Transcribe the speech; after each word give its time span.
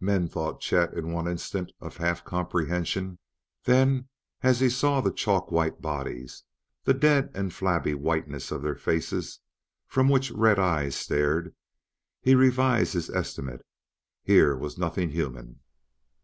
"Men!" 0.00 0.26
thought 0.26 0.60
Chef 0.64 0.94
in 0.94 1.12
one 1.12 1.28
instant 1.28 1.70
of 1.80 1.98
half 1.98 2.24
comprehension. 2.24 3.20
Then, 3.66 4.08
as 4.42 4.58
he 4.58 4.68
saw 4.68 5.00
the 5.00 5.12
chalk 5.12 5.52
white 5.52 5.80
bodies, 5.80 6.42
the 6.82 6.92
dead 6.92 7.30
and 7.36 7.54
flabby 7.54 7.94
whiteness 7.94 8.50
of 8.50 8.62
their 8.62 8.74
faces 8.74 9.38
from 9.86 10.08
which 10.08 10.32
red 10.32 10.58
eyes 10.58 10.96
stared, 10.96 11.54
he 12.20 12.34
revised 12.34 12.94
his 12.94 13.10
estimate; 13.10 13.64
here 14.24 14.56
was 14.56 14.76
nothing 14.76 15.10
human. 15.10 15.60